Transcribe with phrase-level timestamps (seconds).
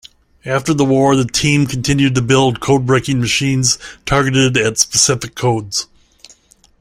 [0.45, 5.85] After the war, the team continued to build codebreaking machines, targeted at specific codes.